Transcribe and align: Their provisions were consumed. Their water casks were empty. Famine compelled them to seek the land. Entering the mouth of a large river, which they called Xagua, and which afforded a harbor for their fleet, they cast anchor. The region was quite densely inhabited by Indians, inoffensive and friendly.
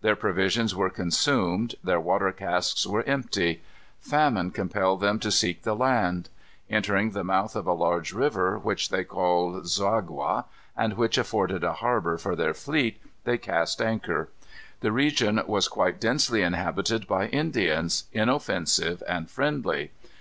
Their 0.00 0.16
provisions 0.16 0.74
were 0.74 0.90
consumed. 0.90 1.76
Their 1.84 2.00
water 2.00 2.32
casks 2.32 2.84
were 2.84 3.04
empty. 3.04 3.62
Famine 4.00 4.50
compelled 4.50 5.00
them 5.00 5.20
to 5.20 5.30
seek 5.30 5.62
the 5.62 5.76
land. 5.76 6.28
Entering 6.68 7.12
the 7.12 7.22
mouth 7.22 7.54
of 7.54 7.64
a 7.68 7.72
large 7.72 8.12
river, 8.12 8.58
which 8.58 8.88
they 8.88 9.04
called 9.04 9.66
Xagua, 9.66 10.46
and 10.76 10.94
which 10.94 11.16
afforded 11.16 11.62
a 11.62 11.74
harbor 11.74 12.18
for 12.18 12.34
their 12.34 12.54
fleet, 12.54 13.00
they 13.22 13.38
cast 13.38 13.80
anchor. 13.80 14.30
The 14.80 14.90
region 14.90 15.40
was 15.46 15.68
quite 15.68 16.00
densely 16.00 16.42
inhabited 16.42 17.06
by 17.06 17.28
Indians, 17.28 18.08
inoffensive 18.12 19.04
and 19.06 19.30
friendly. 19.30 19.92